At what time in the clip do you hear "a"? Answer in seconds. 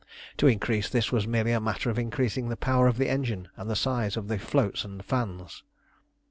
1.51-1.59